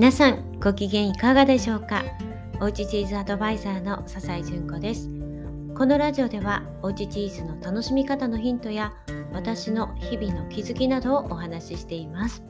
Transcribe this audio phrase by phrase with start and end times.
[0.00, 2.02] 皆さんご機嫌いかがでしょうか？
[2.58, 5.10] おうちチーズアドバイザーの笹井純子です。
[5.76, 8.94] このラジオではおうちチーズの楽しみ方のヒントや
[9.30, 12.42] 私の日々の気づきなどをお話ししています。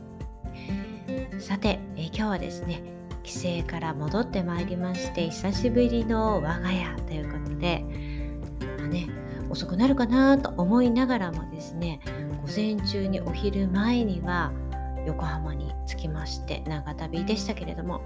[1.41, 2.85] さてえ今日はですね
[3.25, 7.85] 帰省から戻ってまいりまして久しぶりの我が家ということで、
[8.79, 9.09] まあね、
[9.51, 11.99] 遅くなるかなと思いながらもですね
[12.47, 14.53] 午前中にお昼前には
[15.05, 18.03] 横浜に着きまして長旅でしたけれども、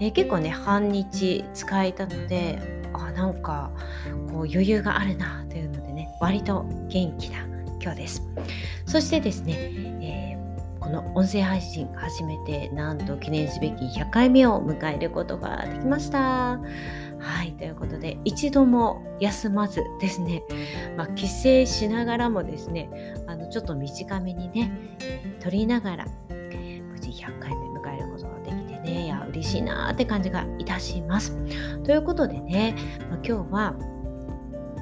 [0.00, 2.58] えー、結構ね半日使えたので
[2.92, 3.70] あなんか
[4.28, 7.46] こう余裕があるなというのでね割と元気な
[7.82, 8.22] 今日です。
[8.86, 9.54] そしてですね、
[10.00, 16.60] えー、この音声配信初めてなんと記念すべき100回目を迎えることができました。
[17.24, 20.42] はいということで一度も休まずですね、
[20.96, 22.90] まあ、帰省しながらもですね
[23.26, 24.70] あのちょっと短めにね
[25.40, 26.06] 撮りながら
[27.24, 31.36] 100回目迎えることができてねいや嬉しいなって感じがいたします。
[31.84, 32.74] ということでね、
[33.10, 33.74] まあ、今日は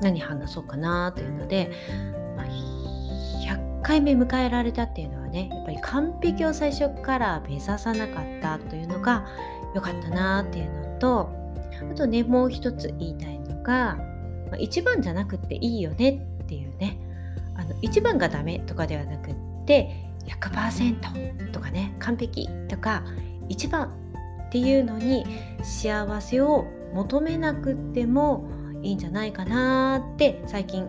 [0.02, 1.70] 何話そうかなというので、
[2.36, 9.26] まあ、100回目迎えられたっていうのはねやっぱり完璧を最初から目指さなかったというのが
[9.74, 11.30] 良かったなっていうのと
[11.90, 13.96] あとねもう一つ言いたいのが、
[14.50, 16.98] まあ、一番じゃなくていいよねっていうね
[17.54, 23.04] あの一番がダメとかではなくって100%とかね完璧とか
[23.48, 23.92] 一番
[24.46, 25.24] っていうのに
[25.62, 28.48] 幸せを求めなくても
[28.82, 30.88] いいんじゃないかなって最近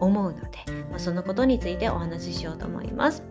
[0.00, 0.58] 思うので、
[0.90, 3.22] まあ、そのことについてお話ししようと思います。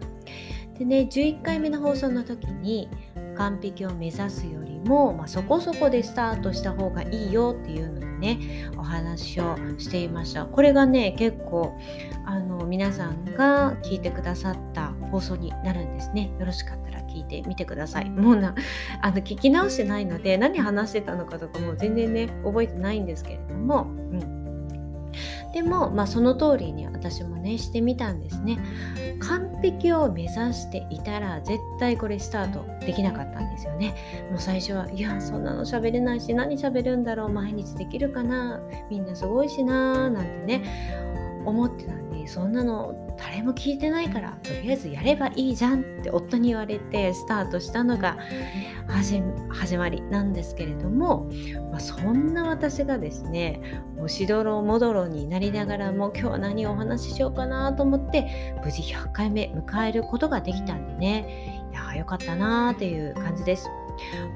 [0.78, 2.90] でね11回目の放送の時に
[3.36, 11.78] 完璧を目指すよりも、まあ、そこそこでスタートした方がいいよっていうのでねお話をしていましたこれがね結構
[12.26, 16.30] あの皆さんが聞いてくださった放送になるんですね。
[16.40, 18.10] よろしかったら聞いてみてください。
[18.10, 18.54] もうな
[19.02, 24.46] あの聞き直してないので何話してたのかとかも全然ね覚えてないんですけれども、うん。
[25.54, 28.60] でも、まあ、その通りに私もねしてみたんですね。
[29.22, 33.96] 完璧を目指していたら絶対これスタートできなかったんですよね。
[34.30, 38.60] もう最初はいやそんなの喋れないし何喋るんだろう毎日できるかな
[38.90, 48.18] みんなすごいしなーなんてね思ってたんでそんなの誰も聞いてないからとりあえずやればいいじゃんって夫に言われてスタートしたのが
[48.88, 51.30] 始まりなんですけれども、
[51.72, 63.70] まあ、そんな私がですねもうしどろもどろになりながらも今日は何をお話ししようかなと思って無事100回目迎えることができたんでねいやよかったなーっていう感じです。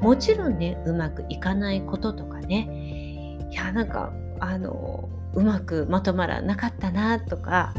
[0.01, 7.73] もちろんねうまくいかないこととかねいやなんかあのうまくまとまらなかったなとか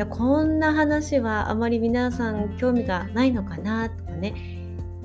[0.00, 4.34] やこんな話はあまり皆さん興味がないのかなとかね。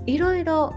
[0.06, 0.74] いろいろ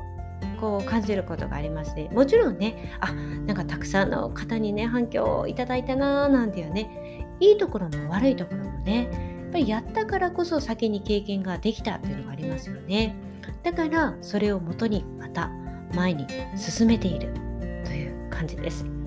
[0.60, 2.08] こう感じることがありまして。
[2.08, 7.26] もちろんねあなんかたくさんの方にね反響をいただいたなーなんていうね。
[7.40, 9.08] いいところも悪いところもね
[9.42, 13.14] やっぱりやったからこそ先に経験ができたっていうのがありますよね。
[13.62, 15.50] だからそれをもとにまた
[15.94, 16.26] 前に
[16.56, 17.32] 進めている
[17.84, 18.97] という感じです。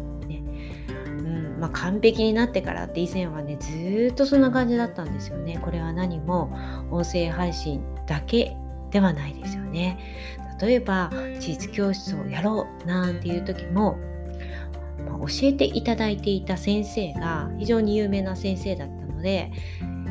[1.61, 5.59] まあ、完璧になってからって以前はねずっとそんな感じだったんですよね。
[5.61, 6.51] これは何も
[6.89, 8.57] 音声配信だけ
[8.89, 9.99] ではないですよね。
[10.59, 13.99] 例えば地図教室をやろうなんていう時も、
[15.19, 19.51] 教えていただいていた先生が非常に有名な先生だったので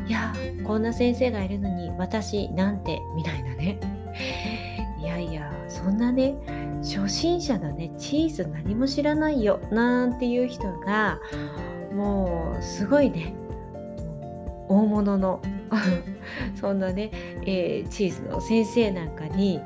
[0.07, 0.33] いや
[0.65, 3.81] こんな先生がいるのに私なんてみたいなね
[5.01, 5.50] いやいや
[5.83, 6.35] そんなね
[6.83, 11.19] 初心者のねチーズ何も知らないよなんていう人が
[11.93, 13.35] もうすごいね
[14.69, 15.41] 大物の
[16.55, 17.11] そんなね、
[17.47, 19.61] えー、チーズの先生なんかに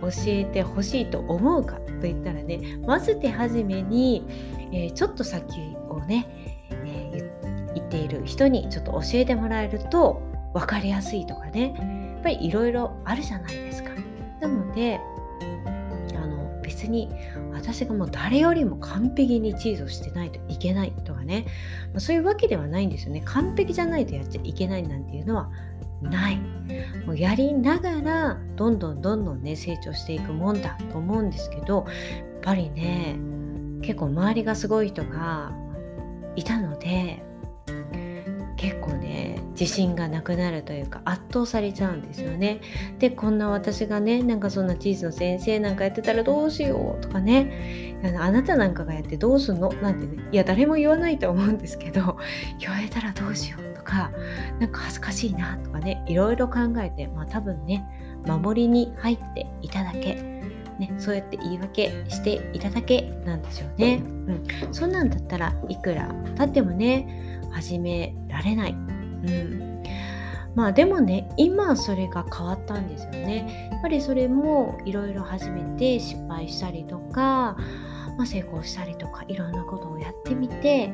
[0.00, 4.24] 教えてほしいと思うかと言ったらねまず手始めに、
[4.72, 6.26] えー、ちょっと先をね、
[6.84, 10.20] えー、言っている人にちょっと教えてもらえると
[10.52, 13.90] 分かりやすいとかねやっぱりいろいろあるじゃないですか。
[14.40, 15.00] なので
[16.80, 17.10] 別に
[17.52, 21.44] 私がもう誰よりも完璧にチーズをしてないといけないとかね、
[21.92, 23.20] まあ、そういうわけではないんですよね。
[23.26, 25.50] 完璧じゃないとやっちゃいけないなんていうのは
[26.00, 26.40] ない。
[27.06, 33.18] もうやりながらどんどんどんどんね成長していくもんだと思うんですけどやっぱりね
[33.82, 35.52] 結構周りがすごい人が
[36.36, 37.22] いたので
[38.60, 42.60] 結構ね自信がなくなるというか圧倒されちゃうんですよね。
[42.98, 49.72] でこんな私がねなんかそんなチーズの先生なんかやってたらどうしようとかねあなたなんかがやってどうすんの？
[49.80, 52.18] なんてねいや誰も言わないと思うんですけど
[52.60, 54.12] 言われたらどうしようとか
[54.58, 57.82] なんか恥ずかしいなとかねいろいろ考えてまあ多分ね
[58.26, 60.28] 守りに入っていただけ
[60.78, 64.00] ね、そうやって言い訳していただけなんですよね。
[64.02, 66.08] うん、そんなんだったらいくら
[66.38, 68.72] 経ってもね始められない。
[68.72, 69.82] うん。
[70.54, 73.68] まあでもね今それが変わったんですよね。
[73.70, 77.56] やっぱりそれもいろいろ始めて失敗したりとか、
[78.18, 80.92] まあ、成功したりとかいろんなことをやってみて、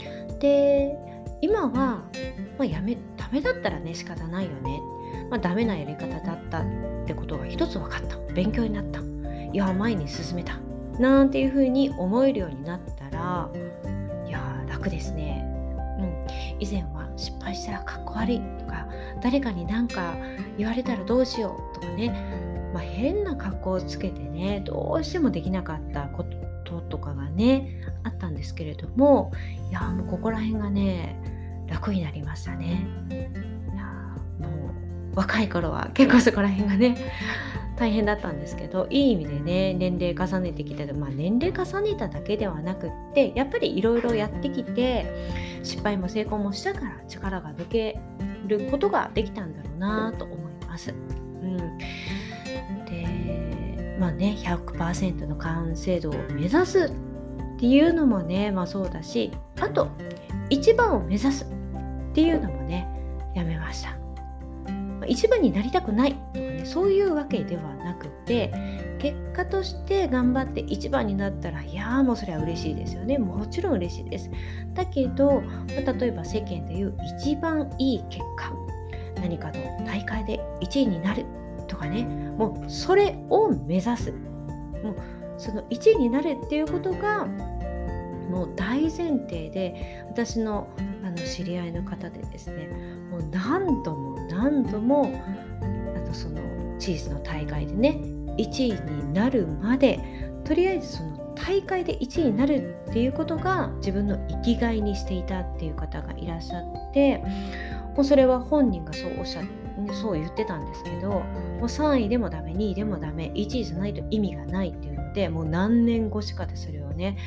[0.00, 0.96] うん、で
[1.40, 2.04] 今は、ま
[2.60, 4.80] あ、やめダメだったらね仕方ないよね、
[5.30, 6.64] まあ、ダメなやり方だったっ
[7.06, 8.18] てことが一つ分かった。
[8.34, 9.00] 勉強になった。
[9.00, 10.58] いや前に進めた。
[11.00, 13.50] なんていうふうに思えるようになったら
[14.88, 15.44] いや楽ですね。
[15.98, 16.26] うん。
[16.60, 18.86] 以前は失敗したらかっこ悪いとか
[19.22, 20.16] 誰かに何か
[20.56, 22.10] 言われたらどうしようとかね、
[22.72, 26.24] まあ、変な格好をつけてねどうしてもできなかったこ
[26.64, 29.32] ととかがねあったんですけれども
[29.70, 31.18] いやもうここら辺がね
[31.68, 32.86] 楽になりましたね。
[33.10, 33.84] いや
[34.38, 34.70] も
[35.12, 36.96] う若い頃は結構そこら辺がね
[37.78, 45.06] 大変だったんですけどいい意味でね年齢重ねてきて、まあ、年齢重ねただけではなくってやっぱりいろいろやってきて
[45.62, 48.00] 失敗も成功もしたから力が抜け
[48.46, 50.90] ることができたんだろうなと思います。
[50.90, 51.78] うん、
[52.86, 59.30] でまあね100%の完成度を目指すっていうのもね、まあ、そうだし
[59.60, 59.88] あと
[60.50, 62.88] 一番を目指すっていうのもね
[63.34, 64.07] やめました。
[65.08, 68.52] 一番になりたくないとかねそういうわけではなくて
[68.98, 73.18] 結果として頑張って一番になったらいやーもうそれは嬉しいですよね。
[73.18, 74.30] もちろん嬉しいです。
[74.74, 78.52] だけど例えば世間でいう一番いい結果
[79.20, 81.24] 何かの大会で1位になる
[81.68, 84.12] とかねもうそれを目指す。
[84.82, 84.96] もう
[85.38, 87.26] その1位になるっていうことが
[88.28, 90.68] もう大前提で私の
[91.04, 92.68] あの知り合いの方でですね
[93.10, 95.12] もう何度も何度も
[95.96, 96.38] あとその
[96.78, 98.00] チーズの大会でね
[98.38, 99.98] 1位になるまで
[100.44, 107.18] とりあえずその大会で1位になるっていうことが自分の生きがいにしていたっていう方がいらっしゃって
[107.96, 109.42] もうそれは本人がそうおっしゃ
[109.92, 111.24] そう言ってたんですけども
[111.62, 117.18] う3位でもダメ2位でもダメ1位じゃないと意味がないっていうのでもう何年越しかでそれをね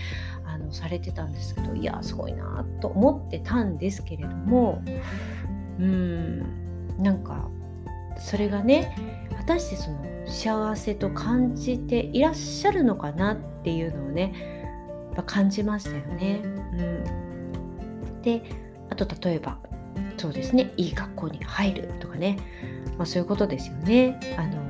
[0.45, 4.81] あのされてたんですけどいやすごいなと思ってたんですけれども
[5.79, 6.60] うん。
[7.01, 7.49] なんか
[8.17, 8.95] それがね
[9.37, 14.33] 果たしてその幸せと感じていらっしゃるのかなっていうのをね
[15.07, 16.39] やっぱ感じましたよね。
[16.43, 16.47] う
[18.17, 18.43] ん、で
[18.89, 19.57] あと例えば
[20.17, 22.37] そうですねいい学校に入るとかね、
[22.97, 24.19] まあ、そういうことですよね。
[24.37, 24.61] あの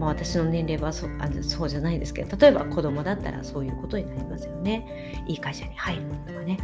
[0.00, 6.58] まあ、私の年齢はそあそうじゃないですけど例えば子供だったらそういうことになりますよねいい会社に入るとかね、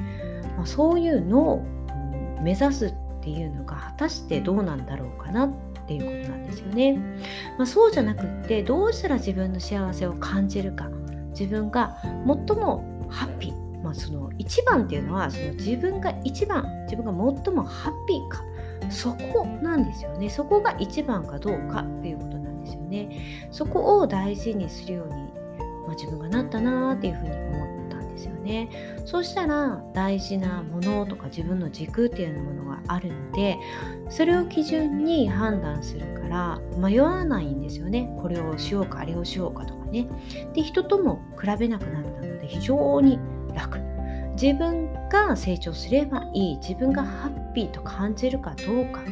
[0.57, 1.65] まあ、そういうのを
[2.43, 5.53] 目指すっていうのが果たしてどうなんだろうかなっ
[5.87, 6.97] ていうことなんですよね、
[7.59, 10.89] まあ、そうじゃなくってどうしたら自分の幸せを感じるか。
[11.31, 17.13] 自分が最もハッピー、まあ、その一番っていうのはその自分が一番自分が
[17.45, 18.45] 最もハッピーか。
[18.91, 20.29] そこなんですよね。
[20.29, 23.49] そこが一番かどうかっていうことなんですよね。
[23.51, 25.13] そこを大事にするように、
[25.87, 28.69] まあ、自分がなったなーっていうふうに思ったんですよね。
[29.05, 33.57] そうしたら大事なものとか自分の軸っていうものがあるので
[34.09, 38.15] それを基準に判断するから迷わないんですよね。
[38.21, 40.09] これをしようかあれをしようかとかね。
[40.55, 43.19] で人とも比べなくなったので非常に
[43.55, 43.79] 楽。
[44.41, 46.57] 自分が成長すればいい。
[46.59, 49.03] 自分がハッピーと感じるかどうか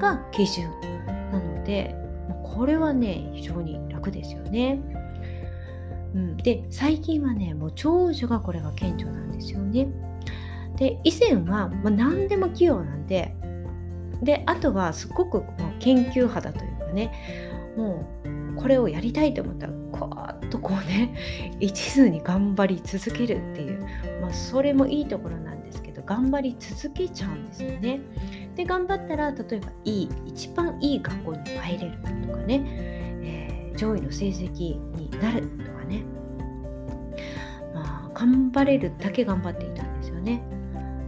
[0.00, 0.70] が基準
[1.30, 1.94] なので
[2.42, 4.80] これはね非常に楽ですよね。
[6.14, 9.88] うん、で最近はねもう長女がこれが顕著なんですよね。
[10.82, 13.36] で以前は、まあ、何でも器用なんで
[14.20, 20.10] であとはすごくもう研究派だというかねもうこれをやりたいと思ったらこ
[20.42, 21.14] うっとこうね
[21.60, 23.80] 一途に頑張り続けるっていう、
[24.20, 28.00] まあ、それもいいところなんですけど頑張り続けちゃうんですよね。
[28.56, 31.92] で頑張ったら例えばいい一番いい学校に入れる
[32.26, 32.64] とかね、
[33.22, 36.02] えー、上位の成績になるとかね
[37.72, 40.42] まあ頑張れるだけ頑張っていたんですよね。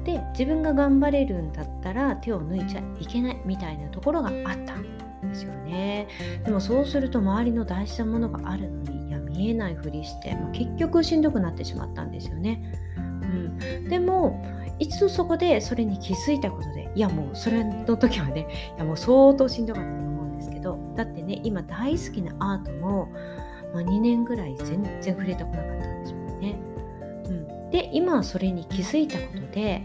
[0.05, 4.35] で自分が頑張れるんだったら手を抜いちゃいけないみたいなところがあっ
[4.65, 4.83] たん
[5.29, 6.07] ですよね。
[6.45, 12.63] でもそうすると周りの大事なものがあるのにいや見えないふりして、ま、結局しんどくなってしまったんですよね。
[12.97, 14.45] うん、でも
[14.79, 18.47] 一度そこでそれに気づいたことでいやもうそれの時はね
[18.77, 23.09] いやもう相当しんどかったと思うんですけどだってね今大好きなアートも、
[23.73, 26.59] まあ、2年ぐらい全然触れてこなかったんですよね。
[27.27, 29.83] うん、で今はそれに気づいたことで、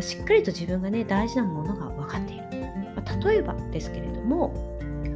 [0.00, 2.42] しっかりと自分がね大事なものが分かっている。
[2.96, 4.54] まあ、例えばですけれども、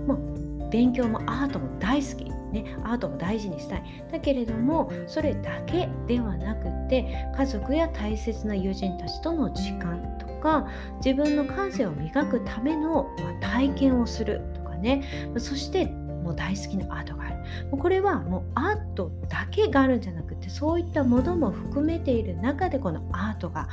[0.06, 2.24] まあ、勉強もアートも大好き。
[2.54, 3.82] ね、アートも大事にしたい。
[4.12, 10.68] だけれどもそれだけではなくて家族や大切な友人たちとの時間とか
[11.04, 15.32] 自分の感性を磨くための、ま体験をするとかね。
[15.36, 17.34] そしてもう大好きなアートがある。
[17.76, 23.68] これはもうアートだけがあるんじゃなそういったものも含めている中でこのアートが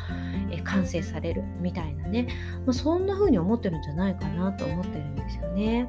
[0.64, 2.28] 完成されるみたいなね、
[2.66, 5.88] まあ、そんな風に思ってるんじゃないかなと思ってるんですよね。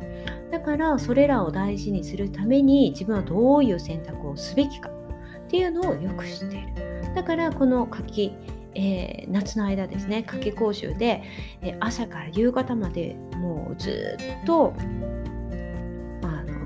[0.51, 7.15] だからそれらを大事にするために自分はどういう選択をすべきかっていうのをよく知っている。
[7.15, 8.33] だからこの書き
[8.75, 11.23] えー、夏の間ですね夏季講習で、
[11.61, 14.75] えー、朝から夕方までもうずっと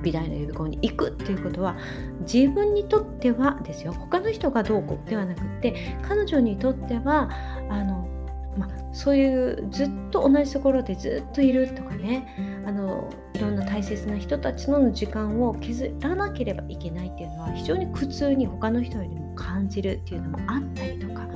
[0.06, 1.76] 美大の予備校に行くっていうことは
[2.20, 7.28] 自分にとってはですよ他の人がどうこうではなくって彼女にとっては
[7.68, 8.08] あの、
[8.56, 21.26] まそういうずっと同じところでずっといるとかねあのいろんな大切な人たちの時間を削らなければいけないっていうのは非常に苦痛に他の人よりも感じるっていうのもあったりとか、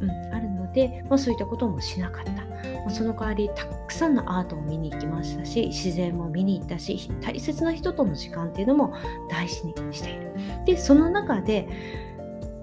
[0.00, 2.47] うん、あるので、まあ、そういったこともしなかった。
[2.90, 8.94] その代わりたくさんのアートを見に行きましたし自然も見に行ったし大切な人との時間っていうのも
[9.30, 10.32] 大事にしている
[10.66, 11.68] でその中で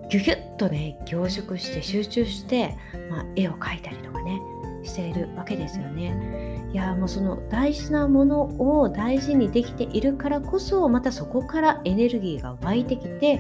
[0.09, 2.75] ギュギュッとね凝縮して集中して、
[3.09, 4.39] まあ、絵を描いたりとかね
[4.83, 6.63] しているわけですよね。
[6.71, 13.39] いやもうその大事なものを大事にできているからこそまたそこからエネルギーが湧いてきて、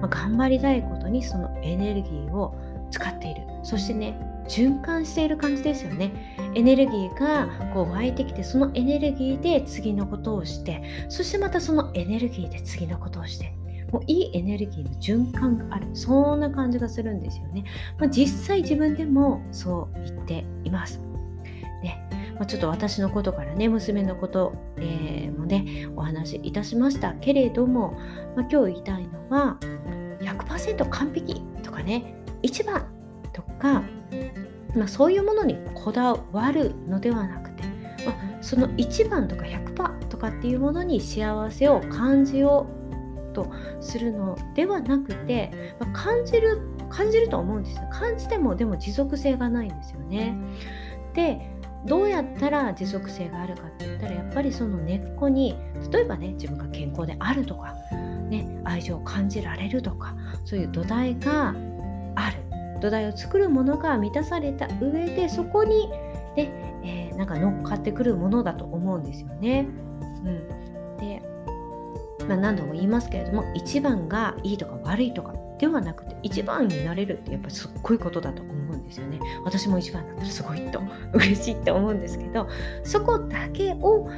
[0.00, 2.54] まあ、頑張りたいことにそのエネルギーを
[2.90, 4.16] 使っているそしてね
[4.48, 6.36] 循環している感じですよね。
[6.54, 13.54] エネルギーがこう湧いてきてそのエネルギーで次のことをしてそしてまたそのエネルギーで次のことをして
[13.92, 17.64] もういいエネルギーの循環があるそんな感じがするんですよね。
[17.98, 21.00] まあ、実際自分でもそう言っています。
[21.82, 27.92] ねまあ、ちょっと私のことからね娘のこと、えー、もねお話しいたしましたけれども、
[28.36, 29.58] まあ、今日言いたいのは
[30.20, 32.86] 100%完璧とかね一番
[33.32, 33.82] とか
[34.74, 37.62] まあ、そういうものにこだわるのではなくて、
[38.04, 42.66] まあ、その1番とか100%とかっていうものに幸せを感じよ
[43.30, 46.60] うとするのではなくて、まあ、感じる
[46.90, 50.34] 感じると思うんですよ感じてもでも持続性がないんですよね。
[51.14, 51.50] で
[51.86, 55.56] どうやったら持続性があるかって言ったらやっぱりその根っこに
[55.92, 57.74] 例えばね自分が健康であるとか、
[58.28, 61.54] ね、愛情を感じられるとかそういう土台が
[62.16, 62.47] ある
[62.80, 65.88] 土台を作るものが満たされた上でそこに
[66.36, 66.50] ね、
[66.84, 69.66] えー、なんか乗っかってくるものだと思うんですよね。
[70.24, 71.22] うん、で、
[72.26, 79.18] まあ、何度も言いますけれども一番がいいとか悪いとかではなくて一番になれるってやっぱりすっごいことだと思うんですよね。
[79.44, 80.80] 私も一番だったらすごいと
[81.14, 82.48] 嬉しいって思うんですけど
[82.84, 84.08] そこだけを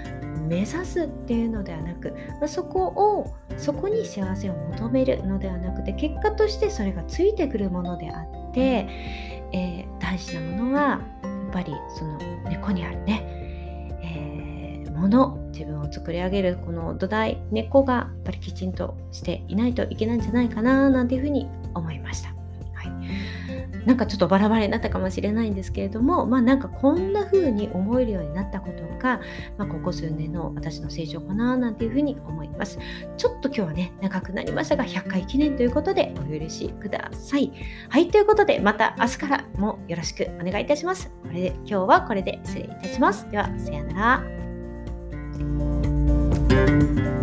[0.49, 8.40] 目指すっていうのではなく、まあ、そこをそこに幸せを求めるのではなくて結果としてそれがついてくるものであって、
[9.53, 10.99] えー、大事なものはや
[11.49, 13.23] っぱりその根っこにあるね、
[14.03, 22.29] えー、もの自分を作り上げるこの土台根っこがやっぱりきちんとしていないといけないんじゃないかななんていうふうに思いました。
[22.29, 22.35] は
[22.85, 23.40] い
[23.87, 29.21] なんかちょっとバラバラになったかもしれないんですけれども、まあなんかこんな風に思えるようになったことが、
[29.57, 32.79] まあ、ここ数年の私の成長かななんていうふうに思います。
[33.17, 37.53] ちょっと今日はね、長くなりましたが、100回記念ということでお許しください。
[37.89, 41.11] はい、ということで、また明日からもよろしくお願いいたします。
[41.23, 43.31] これで今日はこれで失礼いたします。
[43.31, 44.23] では、さような
[47.05, 47.20] ら。